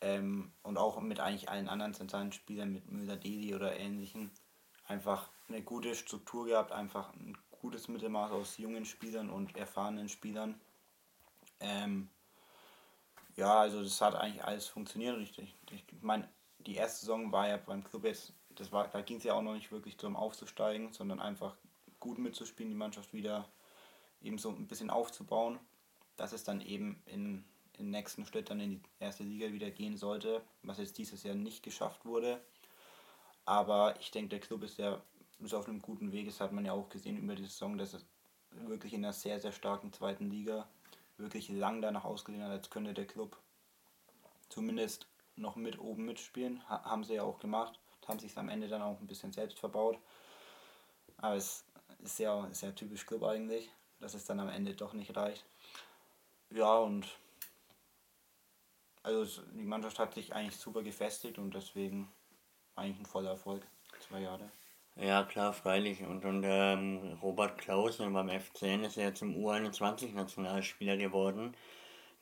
ähm, 0.01 0.51
und 0.63 0.77
auch 0.77 1.01
mit 1.01 1.19
eigentlich 1.19 1.49
allen 1.49 1.67
anderen 1.67 1.93
zentralen 1.93 2.31
Spielern, 2.31 2.71
mit 2.71 2.89
Müller 2.91 3.17
Deli 3.17 3.53
oder 3.55 3.75
ähnlichen, 3.77 4.31
einfach 4.85 5.29
eine 5.47 5.61
gute 5.61 5.95
Struktur 5.95 6.45
gehabt, 6.45 6.71
einfach 6.71 7.13
ein 7.13 7.37
gutes 7.49 7.87
Mittelmaß 7.87 8.31
aus 8.31 8.57
jungen 8.57 8.85
Spielern 8.85 9.29
und 9.29 9.57
erfahrenen 9.57 10.07
Spielern. 10.07 10.59
Ähm, 11.59 12.09
ja, 13.39 13.59
also 13.59 13.81
das 13.81 13.99
hat 14.01 14.15
eigentlich 14.15 14.43
alles 14.43 14.67
funktioniert 14.67 15.15
und 15.15 15.23
ich, 15.23 15.37
ich, 15.37 15.55
ich 15.71 16.01
meine, 16.01 16.27
die 16.59 16.75
erste 16.75 17.01
Saison 17.01 17.31
war 17.31 17.47
ja 17.47 17.57
beim 17.57 17.83
Club 17.83 18.05
jetzt, 18.05 18.33
das 18.55 18.71
war, 18.71 18.87
da 18.89 19.01
ging 19.01 19.17
es 19.17 19.23
ja 19.23 19.33
auch 19.33 19.41
noch 19.41 19.53
nicht 19.53 19.71
wirklich 19.71 19.97
darum 19.97 20.15
aufzusteigen, 20.15 20.91
sondern 20.93 21.19
einfach 21.19 21.55
gut 21.99 22.17
mitzuspielen, 22.17 22.71
die 22.71 22.77
Mannschaft 22.77 23.13
wieder 23.13 23.47
eben 24.21 24.37
so 24.37 24.49
ein 24.49 24.67
bisschen 24.67 24.89
aufzubauen, 24.89 25.59
dass 26.17 26.33
es 26.33 26.43
dann 26.43 26.61
eben 26.61 27.01
in 27.05 27.45
im 27.79 27.89
nächsten 27.91 28.25
Schritt 28.25 28.49
dann 28.49 28.59
in 28.59 28.71
die 28.71 28.81
erste 28.99 29.23
Liga 29.23 29.53
wieder 29.53 29.71
gehen 29.71 29.95
sollte, 29.95 30.41
was 30.63 30.79
jetzt 30.79 30.97
dieses 30.97 31.23
Jahr 31.23 31.35
nicht 31.35 31.63
geschafft 31.63 32.05
wurde. 32.05 32.41
Aber 33.45 33.95
ich 34.01 34.11
denke, 34.11 34.29
der 34.29 34.39
Club 34.39 34.63
ist 34.63 34.77
ja 34.77 35.01
ist 35.39 35.53
auf 35.53 35.67
einem 35.67 35.81
guten 35.81 36.11
Weg. 36.11 36.25
Das 36.25 36.41
hat 36.41 36.51
man 36.51 36.65
ja 36.65 36.73
auch 36.73 36.89
gesehen 36.89 37.17
über 37.17 37.35
die 37.35 37.43
Saison, 37.43 37.77
dass 37.77 37.93
es 37.93 38.05
wirklich 38.51 38.93
in 38.93 39.03
einer 39.05 39.13
sehr, 39.13 39.39
sehr 39.39 39.53
starken 39.53 39.93
zweiten 39.93 40.29
Liga 40.29 40.67
wirklich 41.19 41.49
lang 41.49 41.81
danach 41.81 42.05
ausgesehen 42.05 42.43
hat, 42.43 42.51
als 42.51 42.69
könnte 42.69 42.93
der 42.93 43.07
Club 43.07 43.37
zumindest 44.49 45.07
noch 45.35 45.55
mit 45.55 45.79
oben 45.79 46.05
mitspielen. 46.05 46.67
Ha 46.69 46.83
haben 46.83 47.03
sie 47.03 47.15
ja 47.15 47.23
auch 47.23 47.39
gemacht. 47.39 47.79
Haben 48.07 48.19
sich 48.19 48.35
am 48.39 48.49
Ende 48.49 48.67
dann 48.67 48.81
auch 48.81 48.99
ein 48.99 49.05
bisschen 49.05 49.31
selbst 49.31 49.59
verbaut. 49.59 49.99
Aber 51.17 51.35
es 51.35 51.63
ist 51.99 52.17
ja, 52.17 52.47
ist 52.47 52.61
ja 52.63 52.71
typisch 52.71 53.05
Club 53.05 53.23
eigentlich, 53.23 53.69
dass 53.99 54.15
es 54.15 54.25
dann 54.25 54.39
am 54.39 54.49
Ende 54.49 54.73
doch 54.73 54.93
nicht 54.93 55.15
reicht. 55.15 55.45
Ja, 56.49 56.79
und 56.79 57.07
also 59.03 59.43
die 59.53 59.63
Mannschaft 59.63 59.99
hat 59.99 60.15
sich 60.15 60.33
eigentlich 60.33 60.57
super 60.57 60.81
gefestigt 60.81 61.37
und 61.37 61.53
deswegen 61.53 62.11
eigentlich 62.75 62.99
ein 62.99 63.05
voller 63.05 63.31
Erfolg. 63.31 63.65
Zwei 63.99 64.21
Jahre. 64.21 64.49
Ja, 64.95 65.23
klar, 65.23 65.53
freilich. 65.53 66.01
Und, 66.03 66.25
und 66.25 66.43
ähm, 66.45 67.17
Robert 67.23 67.57
Klausen 67.57 68.13
beim 68.13 68.29
FCN 68.29 68.83
ist 68.83 68.97
ja 68.97 69.13
zum 69.13 69.33
U21-Nationalspieler 69.35 70.97
geworden, 70.97 71.55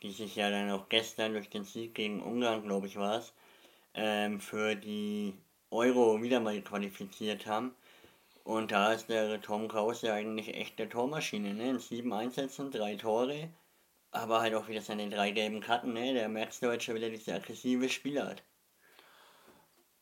die 0.04 0.12
sich 0.12 0.36
ja 0.36 0.50
dann 0.50 0.72
auch 0.72 0.90
gestern 0.90 1.34
durch 1.34 1.50
den 1.50 1.64
Sieg 1.66 1.96
gegen 1.96 2.22
Ungarn, 2.22 2.64
glaube 2.64 2.88
ich, 2.88 2.98
war 2.98 3.18
es, 3.20 3.34
ähm, 3.96 4.40
für 4.40 4.76
die 4.76 5.34
Euro 5.72 6.22
wieder 6.22 6.40
mal 6.40 6.62
qualifiziert 6.62 7.46
haben. 7.48 7.76
Und 8.44 8.72
da 8.72 8.94
ist 8.94 9.10
der 9.10 9.42
Tom 9.42 9.68
Kraus 9.68 10.02
ja 10.04 10.14
eigentlich 10.14 10.56
echt 10.56 10.80
eine 10.80 10.90
Tormaschine, 10.90 11.54
ne? 11.54 11.70
In 11.72 11.80
sieben 11.80 12.14
Einsätzen, 12.14 12.72
drei 12.72 12.96
Tore, 12.96 13.50
aber 14.12 14.42
halt 14.42 14.56
auch 14.56 14.68
wieder 14.70 14.82
seine 14.82 15.10
drei 15.10 15.32
gelben 15.32 15.62
Karten, 15.62 15.94
ne? 15.94 16.14
Der 16.14 16.30
Merzdeutsche 16.30 16.96
wieder 16.96 17.10
diese 17.10 17.36
aggressive 17.36 17.90
Spielart. 17.90 18.44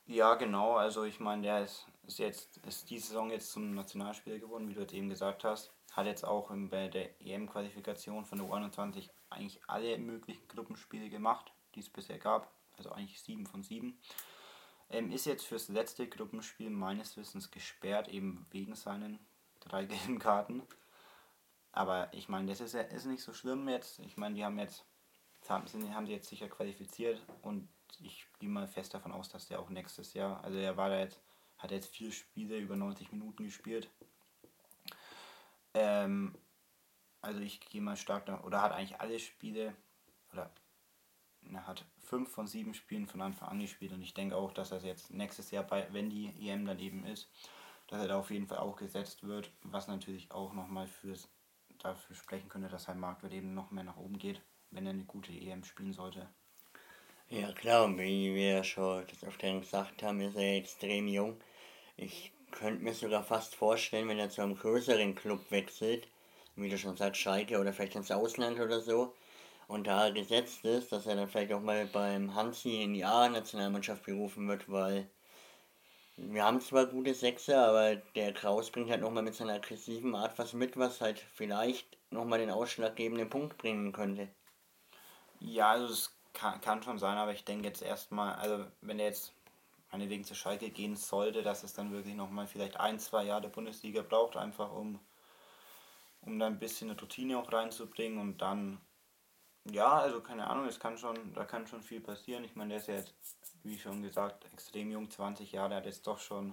Ja, 0.07 0.34
genau. 0.36 0.75
Also 0.77 1.03
ich 1.03 1.19
meine, 1.19 1.43
der 1.43 1.63
ist, 1.63 1.86
ist 2.07 2.19
jetzt 2.19 2.57
ist 2.57 2.89
die 2.89 3.00
Saison 3.00 3.29
jetzt 3.29 3.51
zum 3.51 3.74
Nationalspieler 3.74 4.39
geworden, 4.39 4.69
wie 4.69 4.74
du 4.74 4.81
jetzt 4.81 4.93
eben 4.93 5.09
gesagt 5.09 5.43
hast. 5.43 5.71
Hat 5.91 6.05
jetzt 6.05 6.25
auch 6.25 6.50
bei 6.51 6.88
der 6.88 7.21
EM-Qualifikation 7.21 8.25
von 8.25 8.39
der 8.39 8.47
U21 8.47 9.09
eigentlich 9.29 9.62
alle 9.67 9.97
möglichen 9.97 10.47
Gruppenspiele 10.47 11.09
gemacht, 11.09 11.53
die 11.74 11.79
es 11.79 11.89
bisher 11.89 12.17
gab. 12.17 12.51
Also 12.77 12.91
eigentlich 12.91 13.21
sieben 13.21 13.45
von 13.45 13.63
sieben. 13.63 14.00
Ähm, 14.89 15.12
ist 15.12 15.25
jetzt 15.25 15.45
fürs 15.45 15.69
letzte 15.69 16.07
Gruppenspiel 16.07 16.69
meines 16.69 17.17
Wissens 17.17 17.50
gesperrt, 17.50 18.07
eben 18.09 18.45
wegen 18.51 18.75
seinen 18.75 19.19
drei 19.59 19.85
gelben 19.85 20.19
Karten. 20.19 20.63
Aber 21.71 22.13
ich 22.13 22.29
meine, 22.29 22.47
das 22.47 22.62
ist, 22.62 22.74
ist 22.74 23.05
nicht 23.05 23.24
so 23.24 23.33
schlimm 23.33 23.67
jetzt. 23.67 24.00
Ich 24.00 24.17
meine, 24.17 24.35
die 24.35 24.45
haben 24.45 24.59
jetzt 24.59 24.85
haben, 25.50 25.67
sind, 25.67 25.93
haben 25.93 26.07
sie 26.07 26.13
jetzt 26.13 26.29
sicher 26.29 26.50
qualifiziert 26.50 27.21
und 27.41 27.67
ich 28.00 28.27
gehe 28.39 28.50
mal 28.50 28.67
fest 28.67 28.93
davon 28.93 29.12
aus, 29.12 29.29
dass 29.29 29.47
der 29.47 29.59
auch 29.59 29.69
nächstes 29.69 30.13
Jahr, 30.13 30.43
also 30.43 30.57
er 30.57 30.75
war 30.77 30.89
da 30.89 31.00
jetzt, 31.00 31.21
hat 31.65 31.72
jetzt 31.72 31.95
vier 31.95 32.12
Spiele 32.12 32.57
über 32.57 32.75
90 32.75 33.12
Minuten 33.12 33.43
gespielt. 33.43 33.89
Ähm, 35.74 36.36
also 37.22 37.39
ich 37.39 37.60
gehe 37.60 37.81
mal 37.81 37.98
stark 37.98 38.27
da, 38.27 38.41
oder 38.43 38.62
hat 38.62 38.72
eigentlich 38.72 39.01
alle 39.01 39.19
Spiele, 39.19 39.75
oder 40.31 40.51
er 41.51 41.67
hat 41.67 41.86
fünf 42.03 42.31
von 42.31 42.48
sieben 42.48 42.74
Spielen 42.74 43.07
von 43.07 43.22
Anfang 43.22 43.50
an 43.50 43.60
gespielt 43.60 43.91
und 43.91 44.01
ich 44.01 44.13
denke 44.13 44.36
auch, 44.36 44.51
dass 44.51 44.72
er 44.72 44.79
jetzt 44.81 45.12
nächstes 45.12 45.51
Jahr, 45.51 45.63
bei, 45.63 45.88
wenn 45.91 46.10
die 46.10 46.27
EM 46.39 46.65
dann 46.65 46.79
eben 46.79 47.03
ist, 47.05 47.29
dass 47.88 48.00
er 48.00 48.07
da 48.07 48.19
auf 48.19 48.31
jeden 48.31 48.48
Fall 48.48 48.60
auch 48.60 48.75
gesetzt 48.75 49.24
wird, 49.24 49.51
was 49.63 49.88
natürlich 49.88 50.31
auch 50.31 50.53
nochmal 50.53 50.88
dafür 51.79 52.15
sprechen 52.15 52.50
könnte, 52.50 52.69
dass 52.69 52.84
sein 52.84 53.00
Marktwert 53.00 53.34
eben 53.34 53.53
noch 53.53 53.72
mehr 53.72 53.84
nach 53.84 53.98
oben 53.98 54.17
geht, 54.17 54.41
wenn 54.72 54.86
er 54.86 54.93
eine 54.93 55.05
gute 55.05 55.31
EM 55.31 55.63
spielen 55.63 55.93
sollte. 55.93 56.29
Ja 57.29 57.51
klar, 57.53 57.89
wie 57.98 58.36
wir 58.36 58.63
schon 58.63 59.05
das 59.07 59.24
öfter 59.24 59.60
gesagt 59.60 60.03
haben, 60.03 60.22
ist 60.22 60.36
er 60.36 60.57
extrem 60.57 61.07
jung. 61.07 61.39
Ich 61.97 62.31
könnte 62.51 62.83
mir 62.83 62.93
sogar 62.93 63.23
fast 63.23 63.55
vorstellen, 63.55 64.07
wenn 64.07 64.19
er 64.19 64.29
zu 64.29 64.41
einem 64.41 64.57
größeren 64.57 65.15
Club 65.15 65.39
wechselt, 65.49 66.07
wie 66.55 66.69
du 66.69 66.77
schon 66.77 66.97
sagst, 66.97 67.21
Schalke 67.21 67.59
oder 67.59 67.73
vielleicht 67.73 67.95
ins 67.95 68.11
Ausland 68.11 68.59
oder 68.59 68.81
so, 68.81 69.13
und 69.67 69.87
da 69.87 70.09
gesetzt 70.09 70.63
ist, 70.65 70.91
dass 70.91 71.07
er 71.07 71.15
dann 71.15 71.27
vielleicht 71.27 71.51
auch 71.53 71.61
mal 71.61 71.85
beim 71.85 72.35
Hansi 72.35 72.83
in 72.83 72.93
die 72.93 73.03
A-Nationalmannschaft 73.05 74.03
berufen 74.03 74.47
wird, 74.47 74.69
weil 74.71 75.09
wir 76.17 76.43
haben 76.43 76.61
zwar 76.61 76.85
gute 76.85 77.13
Sechser, 77.13 77.67
aber 77.67 77.95
der 77.95 78.33
Kraus 78.33 78.71
bringt 78.71 78.89
halt 78.89 79.01
nochmal 79.01 79.23
mit 79.23 79.35
seiner 79.35 79.53
aggressiven 79.53 80.15
Art 80.15 80.37
was 80.37 80.53
mit, 80.53 80.77
was 80.77 81.01
halt 81.01 81.19
vielleicht 81.19 81.97
nochmal 82.11 82.39
den 82.39 82.51
ausschlaggebenden 82.51 83.29
Punkt 83.29 83.57
bringen 83.57 83.91
könnte. 83.91 84.29
Ja, 85.39 85.71
also 85.71 85.91
es 85.93 86.15
kann, 86.33 86.61
kann 86.61 86.83
schon 86.83 86.99
sein, 86.99 87.17
aber 87.17 87.33
ich 87.33 87.43
denke 87.43 87.67
jetzt 87.67 87.81
erstmal, 87.81 88.35
also 88.35 88.65
wenn 88.81 88.99
er 88.99 89.07
jetzt 89.07 89.33
meinetwegen 89.95 90.25
zu 90.25 90.35
Schalke 90.35 90.69
gehen 90.69 90.97
sollte, 90.97 91.41
dass 91.41 91.63
es 91.63 91.73
dann 91.73 91.91
wirklich 91.91 92.15
nochmal 92.15 92.47
vielleicht 92.47 92.77
ein, 92.77 92.99
zwei 92.99 93.23
Jahre 93.23 93.43
der 93.43 93.49
Bundesliga 93.49 94.01
braucht, 94.01 94.35
einfach 94.35 94.71
um, 94.71 94.99
um 96.21 96.37
da 96.37 96.47
ein 96.47 96.59
bisschen 96.59 96.89
eine 96.89 96.99
Routine 96.99 97.37
auch 97.37 97.51
reinzubringen 97.51 98.19
und 98.19 98.41
dann, 98.41 98.81
ja, 99.63 99.93
also 99.93 100.19
keine 100.19 100.47
Ahnung, 100.47 100.65
es 100.65 100.81
kann 100.81 100.97
schon, 100.97 101.33
da 101.33 101.45
kann 101.45 101.65
schon 101.65 101.81
viel 101.81 102.01
passieren. 102.01 102.43
Ich 102.43 102.55
meine, 102.55 102.69
der 102.69 102.79
ist 102.79 102.87
ja 102.87 102.95
jetzt, 102.95 103.13
wie 103.63 103.79
schon 103.79 104.01
gesagt, 104.01 104.45
extrem 104.51 104.91
jung, 104.91 105.09
20 105.09 105.53
Jahre, 105.53 105.75
hat 105.75 105.85
jetzt 105.85 106.05
doch 106.05 106.19
schon 106.19 106.51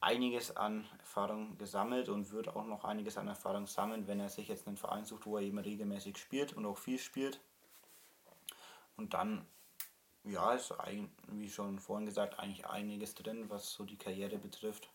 einiges 0.00 0.56
an 0.56 0.86
Erfahrung 1.00 1.58
gesammelt 1.58 2.08
und 2.08 2.30
wird 2.30 2.48
auch 2.48 2.64
noch 2.64 2.84
einiges 2.84 3.18
an 3.18 3.28
Erfahrung 3.28 3.66
sammeln, 3.66 4.06
wenn 4.06 4.20
er 4.20 4.30
sich 4.30 4.48
jetzt 4.48 4.66
einen 4.66 4.78
Verein 4.78 5.04
sucht, 5.04 5.26
wo 5.26 5.36
er 5.36 5.42
eben 5.42 5.58
regelmäßig 5.58 6.16
spielt 6.16 6.54
und 6.54 6.64
auch 6.64 6.78
viel 6.78 6.98
spielt. 6.98 7.40
Und 8.96 9.12
dann, 9.12 9.46
ja, 10.24 10.52
ist 10.52 10.72
eigentlich, 10.72 11.10
wie 11.28 11.48
schon 11.48 11.78
vorhin 11.78 12.06
gesagt, 12.06 12.38
eigentlich 12.38 12.66
einiges 12.66 13.14
drin, 13.14 13.48
was 13.48 13.72
so 13.72 13.84
die 13.84 13.96
Karriere 13.96 14.38
betrifft. 14.38 14.90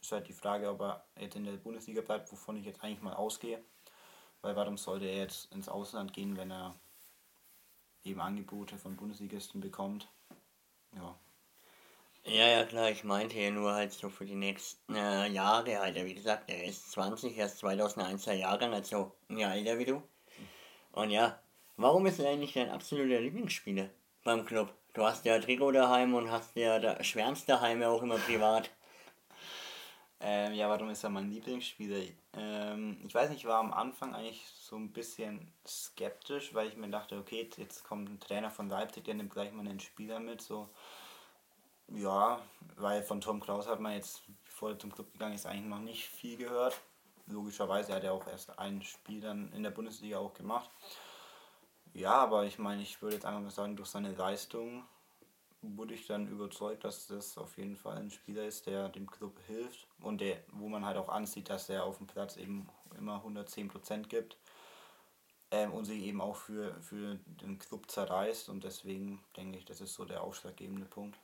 Ist 0.00 0.12
halt 0.12 0.28
die 0.28 0.32
Frage, 0.32 0.70
ob 0.70 0.80
er 0.80 1.04
jetzt 1.18 1.36
in 1.36 1.44
der 1.44 1.52
Bundesliga 1.52 2.00
bleibt, 2.00 2.30
wovon 2.30 2.56
ich 2.56 2.64
jetzt 2.64 2.82
eigentlich 2.82 3.02
mal 3.02 3.14
ausgehe. 3.14 3.62
Weil 4.42 4.54
warum 4.56 4.76
sollte 4.76 5.06
er 5.06 5.18
jetzt 5.18 5.52
ins 5.52 5.68
Ausland 5.68 6.12
gehen, 6.12 6.36
wenn 6.36 6.50
er 6.50 6.74
eben 8.04 8.20
Angebote 8.20 8.78
von 8.78 8.96
Bundesligisten 8.96 9.60
bekommt? 9.60 10.08
Ja. 10.94 11.18
Ja, 12.24 12.46
ja, 12.46 12.64
klar, 12.64 12.90
ich 12.90 13.04
meinte 13.04 13.38
ja 13.38 13.50
nur 13.50 13.72
halt 13.72 13.92
so 13.92 14.10
für 14.10 14.26
die 14.26 14.34
nächsten 14.34 14.94
äh, 14.94 15.28
Jahre 15.28 15.78
halt. 15.78 15.96
Wie 15.96 16.14
gesagt, 16.14 16.50
er 16.50 16.64
ist 16.64 16.92
20, 16.92 17.36
er 17.36 17.46
ist 17.46 17.62
2001er 17.64 18.34
Jahrgang, 18.34 18.74
also 18.74 19.16
ein 19.28 19.38
Jahr 19.38 19.54
älter 19.54 19.78
wie 19.78 19.86
du. 19.86 20.02
Und 20.92 21.10
ja, 21.10 21.40
Warum 21.80 22.06
ist 22.06 22.18
er 22.18 22.30
eigentlich 22.30 22.54
dein 22.54 22.70
absoluter 22.70 23.20
Lieblingsspieler 23.20 23.88
beim 24.28 24.44
Club? 24.44 24.70
Du 24.92 25.04
hast 25.04 25.24
ja 25.24 25.38
Trigo 25.38 25.72
daheim 25.72 26.12
und 26.12 26.30
hast 26.30 26.54
ja 26.54 26.78
da 26.78 27.02
schwärmst 27.02 27.48
daheim 27.48 27.80
ja 27.80 27.88
auch 27.88 28.02
immer 28.02 28.18
privat. 28.18 28.68
Ähm, 30.20 30.52
ja, 30.52 30.68
warum 30.68 30.90
ist 30.90 31.02
er 31.02 31.08
mein 31.08 31.30
Lieblingsspieler? 31.30 32.02
Ähm, 32.34 32.98
ich 33.06 33.14
weiß 33.14 33.30
nicht, 33.30 33.38
ich 33.38 33.46
war 33.46 33.58
am 33.58 33.72
Anfang 33.72 34.14
eigentlich 34.14 34.44
so 34.46 34.76
ein 34.76 34.92
bisschen 34.92 35.50
skeptisch, 35.66 36.52
weil 36.52 36.68
ich 36.68 36.76
mir 36.76 36.90
dachte, 36.90 37.16
okay, 37.16 37.48
jetzt 37.56 37.84
kommt 37.84 38.10
ein 38.10 38.20
Trainer 38.20 38.50
von 38.50 38.68
Leipzig, 38.68 39.04
der 39.04 39.14
nimmt 39.14 39.32
gleich 39.32 39.50
mal 39.50 39.66
einen 39.66 39.80
Spieler 39.80 40.20
mit. 40.20 40.42
So, 40.42 40.68
ja, 41.88 42.38
weil 42.76 43.02
von 43.02 43.22
Tom 43.22 43.40
Kraus 43.40 43.66
hat 43.66 43.80
man 43.80 43.94
jetzt, 43.94 44.24
bevor 44.44 44.72
er 44.72 44.78
zum 44.78 44.92
Club 44.92 45.10
gegangen 45.12 45.36
ist, 45.36 45.46
eigentlich 45.46 45.70
noch 45.70 45.78
nicht 45.78 46.06
viel 46.06 46.36
gehört. 46.36 46.78
Logischerweise 47.28 47.94
hat 47.94 48.04
er 48.04 48.12
auch 48.12 48.26
erst 48.26 48.58
ein 48.58 48.82
Spiel 48.82 49.22
dann 49.22 49.50
in 49.54 49.62
der 49.62 49.70
Bundesliga 49.70 50.18
auch 50.18 50.34
gemacht. 50.34 50.68
Ja, 51.94 52.12
aber 52.14 52.44
ich 52.44 52.58
meine, 52.58 52.82
ich 52.82 53.00
würde 53.02 53.16
jetzt 53.16 53.26
einfach 53.26 53.40
mal 53.40 53.50
sagen, 53.50 53.76
durch 53.76 53.88
seine 53.88 54.12
Leistung 54.12 54.84
wurde 55.62 55.94
ich 55.94 56.06
dann 56.06 56.28
überzeugt, 56.28 56.84
dass 56.84 57.08
das 57.08 57.36
auf 57.36 57.56
jeden 57.58 57.76
Fall 57.76 57.98
ein 57.98 58.10
Spieler 58.10 58.44
ist, 58.44 58.66
der 58.66 58.88
dem 58.88 59.10
Club 59.10 59.38
hilft 59.46 59.88
und 60.00 60.20
der, 60.20 60.38
wo 60.52 60.68
man 60.68 60.84
halt 60.84 60.96
auch 60.96 61.08
ansieht, 61.08 61.50
dass 61.50 61.68
er 61.68 61.84
auf 61.84 61.98
dem 61.98 62.06
Platz 62.06 62.36
eben 62.36 62.68
immer 62.96 63.24
110% 63.24 64.08
gibt 64.08 64.36
ähm, 65.50 65.72
und 65.72 65.84
sich 65.84 66.02
eben 66.02 66.20
auch 66.20 66.36
für, 66.36 66.80
für 66.80 67.18
den 67.26 67.58
Club 67.58 67.90
zerreißt 67.90 68.48
und 68.48 68.62
deswegen 68.64 69.20
denke 69.36 69.58
ich, 69.58 69.64
das 69.64 69.80
ist 69.80 69.94
so 69.94 70.04
der 70.04 70.22
ausschlaggebende 70.22 70.86
Punkt. 70.86 71.18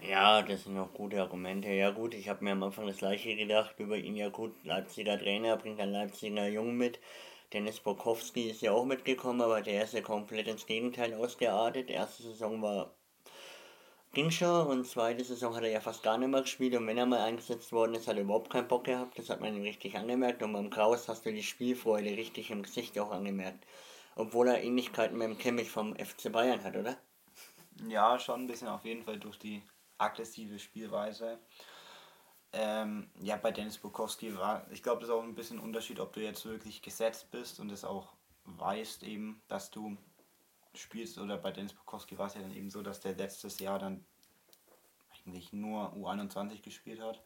Ja, 0.00 0.42
das 0.42 0.64
sind 0.64 0.78
auch 0.78 0.92
gute 0.94 1.20
Argumente. 1.20 1.68
Ja 1.70 1.90
gut, 1.90 2.14
ich 2.14 2.28
habe 2.28 2.44
mir 2.44 2.52
am 2.52 2.62
Anfang 2.62 2.86
das 2.86 2.98
gleiche 2.98 3.34
gedacht 3.34 3.74
über 3.78 3.96
ihn. 3.96 4.14
Ja 4.14 4.28
gut, 4.28 4.54
Leipziger 4.64 5.18
Trainer 5.18 5.56
bringt 5.56 5.80
einen 5.80 5.92
Leipziger 5.92 6.46
Jungen 6.46 6.76
mit. 6.76 7.00
Dennis 7.52 7.80
Bokowski 7.80 8.50
ist 8.50 8.60
ja 8.60 8.72
auch 8.72 8.84
mitgekommen, 8.84 9.40
aber 9.40 9.62
der 9.62 9.84
ist 9.84 9.94
ja 9.94 10.02
komplett 10.02 10.48
ins 10.48 10.66
Gegenteil 10.66 11.14
ausgeartet. 11.14 11.90
Erste 11.90 12.22
Saison 12.22 12.60
war 12.60 12.94
ging 14.12 14.30
schon 14.30 14.66
und 14.66 14.86
zweite 14.86 15.24
Saison 15.24 15.54
hat 15.54 15.62
er 15.62 15.70
ja 15.70 15.80
fast 15.80 16.02
gar 16.02 16.18
nicht 16.18 16.28
mehr 16.28 16.42
gespielt 16.42 16.74
und 16.74 16.86
wenn 16.86 16.98
er 16.98 17.06
mal 17.06 17.20
eingesetzt 17.20 17.72
worden 17.72 17.94
ist, 17.94 18.08
hat 18.08 18.16
er 18.16 18.22
überhaupt 18.22 18.50
keinen 18.50 18.68
Bock 18.68 18.84
gehabt. 18.84 19.18
Das 19.18 19.30
hat 19.30 19.40
man 19.40 19.54
ihm 19.54 19.62
richtig 19.62 19.96
angemerkt 19.96 20.42
und 20.42 20.52
beim 20.52 20.70
Kraus 20.70 21.08
hast 21.08 21.24
du 21.24 21.32
die 21.32 21.42
Spielfreude 21.42 22.10
richtig 22.10 22.50
im 22.50 22.62
Gesicht 22.62 22.98
auch 22.98 23.10
angemerkt. 23.10 23.64
Obwohl 24.16 24.48
er 24.48 24.62
Ähnlichkeiten 24.62 25.16
mit 25.16 25.28
dem 25.28 25.38
Kimmich 25.38 25.70
vom 25.70 25.94
FC 25.94 26.32
Bayern 26.32 26.64
hat, 26.64 26.76
oder? 26.76 26.96
Ja, 27.86 28.18
schon 28.18 28.40
ein 28.40 28.46
bisschen 28.48 28.68
auf 28.68 28.84
jeden 28.84 29.04
Fall 29.04 29.18
durch 29.18 29.38
die 29.38 29.62
aggressive 29.98 30.58
Spielweise. 30.58 31.38
Ähm, 32.52 33.10
ja, 33.20 33.36
bei 33.36 33.52
Dennis 33.52 33.78
Bukowski 33.78 34.36
war, 34.36 34.70
ich 34.70 34.82
glaube, 34.82 35.00
das 35.00 35.10
ist 35.10 35.14
auch 35.14 35.22
ein 35.22 35.34
bisschen 35.34 35.58
ein 35.58 35.64
Unterschied, 35.64 36.00
ob 36.00 36.12
du 36.12 36.20
jetzt 36.20 36.44
wirklich 36.46 36.80
gesetzt 36.82 37.30
bist 37.30 37.60
und 37.60 37.70
es 37.70 37.84
auch 37.84 38.14
weißt 38.44 39.02
eben, 39.02 39.42
dass 39.48 39.70
du 39.70 39.96
spielst 40.74 41.18
oder 41.18 41.36
bei 41.36 41.52
Dennis 41.52 41.74
Bukowski 41.74 42.16
war 42.18 42.28
es 42.28 42.34
ja 42.34 42.40
dann 42.42 42.54
eben 42.54 42.70
so, 42.70 42.82
dass 42.82 43.00
der 43.00 43.14
letztes 43.16 43.58
Jahr 43.58 43.78
dann 43.78 44.04
eigentlich 45.26 45.52
nur 45.52 45.92
U21 45.94 46.62
gespielt 46.62 47.00
hat 47.00 47.22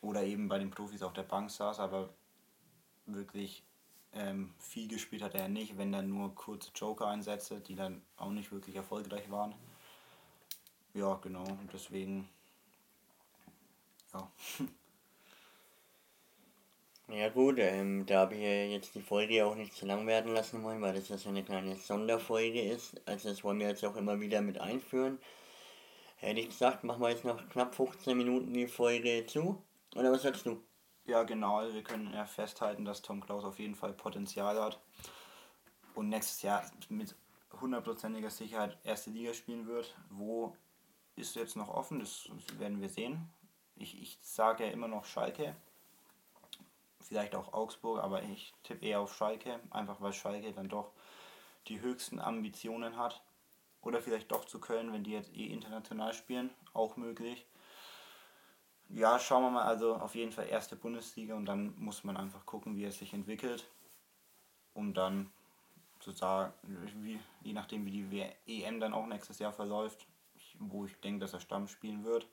oder 0.00 0.22
eben 0.24 0.48
bei 0.48 0.58
den 0.58 0.70
Profis 0.70 1.02
auf 1.02 1.12
der 1.14 1.22
Bank 1.22 1.50
saß, 1.50 1.80
aber 1.80 2.14
wirklich 3.06 3.64
Ähm, 4.12 4.54
viel 4.58 4.88
gespielt 4.88 5.22
hat 5.22 5.34
er 5.34 5.48
nicht, 5.48 5.76
wenn 5.76 5.92
dann 5.92 6.08
nur 6.08 6.34
kurze 6.34 6.70
Joker-Einsätze, 6.74 7.60
die 7.60 7.74
dann 7.74 8.02
auch 8.16 8.30
nicht 8.30 8.50
wirklich 8.52 8.74
erfolgreich 8.76 9.30
waren. 9.30 9.54
Ja, 10.94 11.14
genau. 11.16 11.44
Und 11.60 11.72
deswegen, 11.72 12.28
ja. 14.12 14.30
Ja 17.10 17.30
gut, 17.30 17.58
ähm, 17.58 18.04
da 18.04 18.30
wir 18.30 18.68
jetzt 18.68 18.94
die 18.94 19.00
Folge 19.00 19.46
auch 19.46 19.54
nicht 19.54 19.74
zu 19.74 19.86
lang 19.86 20.06
werden 20.06 20.34
lassen 20.34 20.62
wollen, 20.62 20.82
weil 20.82 20.92
das 20.92 21.08
ja 21.08 21.16
so 21.16 21.30
eine 21.30 21.42
kleine 21.42 21.74
Sonderfolge 21.74 22.60
ist, 22.60 23.00
also 23.06 23.30
das 23.30 23.42
wollen 23.42 23.58
wir 23.60 23.68
jetzt 23.68 23.82
auch 23.86 23.96
immer 23.96 24.20
wieder 24.20 24.42
mit 24.42 24.60
einführen, 24.60 25.18
hätte 26.16 26.40
ich 26.40 26.50
gesagt, 26.50 26.84
machen 26.84 27.00
wir 27.00 27.08
jetzt 27.08 27.24
noch 27.24 27.48
knapp 27.48 27.74
15 27.74 28.14
Minuten 28.14 28.52
die 28.52 28.66
Folge 28.66 29.24
zu. 29.26 29.62
Oder 29.96 30.12
was 30.12 30.20
sagst 30.20 30.44
du? 30.44 30.62
Ja, 31.06 31.22
genau. 31.22 31.56
Also 31.56 31.74
wir 31.74 31.82
können 31.82 32.12
ja 32.12 32.26
festhalten, 32.26 32.84
dass 32.84 33.00
Tom 33.00 33.22
Klaus 33.22 33.42
auf 33.42 33.58
jeden 33.58 33.74
Fall 33.74 33.94
Potenzial 33.94 34.60
hat 34.60 34.78
und 35.94 36.10
nächstes 36.10 36.42
Jahr 36.42 36.70
mit 36.90 37.16
hundertprozentiger 37.58 38.28
Sicherheit 38.28 38.76
erste 38.84 39.08
Liga 39.10 39.32
spielen 39.32 39.66
wird. 39.66 39.96
Wo 40.10 40.54
ist 41.16 41.36
jetzt 41.36 41.56
noch 41.56 41.68
offen? 41.68 42.00
Das 42.00 42.28
werden 42.58 42.82
wir 42.82 42.90
sehen. 42.90 43.30
Ich, 43.78 44.00
ich 44.00 44.18
sage 44.22 44.66
ja 44.66 44.70
immer 44.70 44.88
noch 44.88 45.04
Schalke 45.04 45.54
vielleicht 47.08 47.34
auch 47.34 47.52
Augsburg, 47.52 48.02
aber 48.02 48.22
ich 48.22 48.54
tippe 48.62 48.84
eher 48.84 49.00
auf 49.00 49.14
Schalke, 49.14 49.58
einfach 49.70 50.00
weil 50.00 50.12
Schalke 50.12 50.52
dann 50.52 50.68
doch 50.68 50.92
die 51.66 51.80
höchsten 51.80 52.20
Ambitionen 52.20 52.96
hat. 52.96 53.22
Oder 53.80 54.02
vielleicht 54.02 54.30
doch 54.32 54.44
zu 54.44 54.60
Köln, 54.60 54.92
wenn 54.92 55.04
die 55.04 55.12
jetzt 55.12 55.34
eh 55.34 55.46
international 55.46 56.12
spielen, 56.12 56.50
auch 56.74 56.96
möglich. 56.96 57.46
Ja, 58.90 59.18
schauen 59.18 59.44
wir 59.44 59.50
mal, 59.50 59.64
also 59.64 59.94
auf 59.96 60.14
jeden 60.14 60.32
Fall 60.32 60.48
erste 60.48 60.76
Bundesliga 60.76 61.34
und 61.34 61.46
dann 61.46 61.74
muss 61.78 62.04
man 62.04 62.16
einfach 62.16 62.44
gucken, 62.44 62.76
wie 62.76 62.84
es 62.84 62.98
sich 62.98 63.12
entwickelt, 63.12 63.66
um 64.74 64.94
dann 64.94 65.30
zu 66.00 66.10
sagen, 66.10 66.52
wie, 66.62 67.20
je 67.42 67.52
nachdem 67.52 67.86
wie 67.86 68.02
die 68.02 68.62
EM 68.62 68.80
dann 68.80 68.94
auch 68.94 69.06
nächstes 69.06 69.38
Jahr 69.38 69.52
verläuft, 69.52 70.06
wo 70.58 70.86
ich 70.86 70.98
denke, 71.00 71.20
dass 71.20 71.34
er 71.34 71.40
Stamm 71.40 71.68
spielen 71.68 72.04
wird 72.04 72.26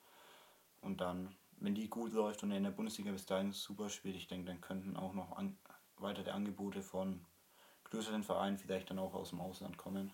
und 0.81 1.01
dann 1.01 1.35
wenn 1.59 1.75
die 1.75 1.89
gut 1.89 2.13
läuft 2.13 2.43
und 2.43 2.51
in 2.51 2.63
der 2.63 2.71
Bundesliga 2.71 3.11
bis 3.11 3.25
dahin 3.25 3.51
super 3.51 3.89
spielt, 3.89 4.15
ich 4.15 4.27
denke, 4.27 4.47
dann 4.47 4.61
könnten 4.61 4.97
auch 4.97 5.13
noch 5.13 5.37
an, 5.37 5.57
weitere 5.97 6.31
Angebote 6.31 6.81
von 6.81 7.25
größeren 7.85 8.23
Vereinen 8.23 8.57
vielleicht 8.57 8.89
dann 8.89 8.99
auch 8.99 9.13
aus 9.13 9.29
dem 9.29 9.41
Ausland 9.41 9.77
kommen. 9.77 10.13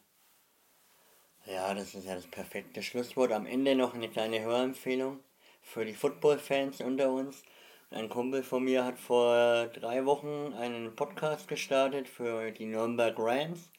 Ja, 1.45 1.73
das 1.73 1.95
ist 1.95 2.05
ja 2.05 2.13
das 2.13 2.27
perfekte 2.27 2.83
Schlusswort. 2.83 3.31
Am 3.31 3.47
Ende 3.47 3.75
noch 3.75 3.95
eine 3.95 4.09
kleine 4.09 4.41
Hörempfehlung 4.41 5.19
für 5.63 5.85
die 5.85 5.95
Football-Fans 5.95 6.81
unter 6.81 7.11
uns. 7.11 7.43
Ein 7.89 8.09
Kumpel 8.09 8.43
von 8.43 8.63
mir 8.63 8.85
hat 8.85 8.99
vor 8.99 9.67
drei 9.67 10.05
Wochen 10.05 10.53
einen 10.53 10.95
Podcast 10.95 11.47
gestartet 11.47 12.07
für 12.07 12.51
die 12.51 12.67
Nürnberg 12.67 13.15
Rams. 13.17 13.71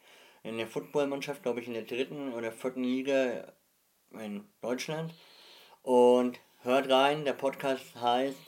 Eine 0.42 0.66
Footballmannschaft, 0.66 1.44
glaube 1.44 1.60
ich, 1.60 1.68
in 1.68 1.74
der 1.74 1.84
dritten 1.84 2.32
oder 2.32 2.50
vierten 2.50 2.82
Liga 2.82 3.52
in 4.10 4.44
Deutschland. 4.60 5.14
Und 5.82 6.40
Hört 6.64 6.88
rein, 6.88 7.24
der 7.24 7.32
Podcast 7.32 7.82
heißt 8.00 8.38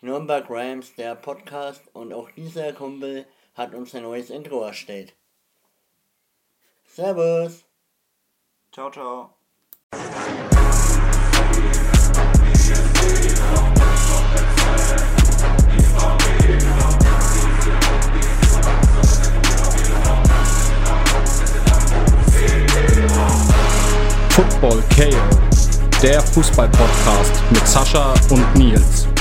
Nürnberg 0.00 0.48
Rams, 0.48 0.94
der 0.94 1.16
Podcast. 1.16 1.82
Und 1.92 2.12
auch 2.12 2.30
dieser 2.30 2.72
Kumpel 2.72 3.26
hat 3.56 3.74
uns 3.74 3.92
ein 3.96 4.04
neues 4.04 4.30
Intro 4.30 4.62
erstellt. 4.62 5.12
Servus. 6.86 7.64
Ciao, 8.70 8.92
ciao. 8.92 9.34
Football 24.30 24.80
KO 24.94 25.53
der 26.04 26.20
Fußball-Podcast 26.20 27.42
mit 27.50 27.66
Sascha 27.66 28.12
und 28.28 28.54
Nils. 28.56 29.13